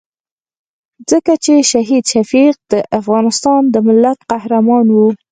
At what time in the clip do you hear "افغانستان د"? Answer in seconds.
2.99-3.75